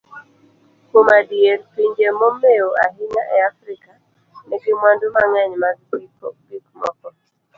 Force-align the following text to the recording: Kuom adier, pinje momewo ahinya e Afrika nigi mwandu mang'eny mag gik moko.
Kuom 0.89 1.07
adier, 1.19 1.59
pinje 1.73 2.07
momewo 2.19 2.69
ahinya 2.85 3.23
e 3.35 3.37
Afrika 3.51 3.91
nigi 4.47 4.71
mwandu 4.79 5.05
mang'eny 5.15 5.53
mag 5.63 5.77
gik 6.49 6.65
moko. 6.79 7.07